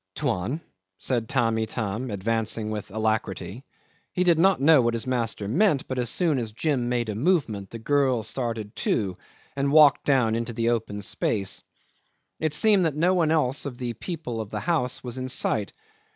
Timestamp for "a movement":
7.07-7.69